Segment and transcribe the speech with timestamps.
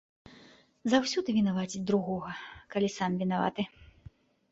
[0.93, 2.31] Заўсёды вінаваціць другога,
[2.77, 3.67] калі сам вінаваты.